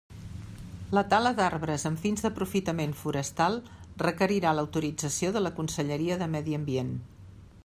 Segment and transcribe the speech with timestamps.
[0.97, 3.61] La tala d'arbres amb fins d'aprofitament forestal
[4.07, 6.95] requerirà l'autorització de la Conselleria de Medi Ambient.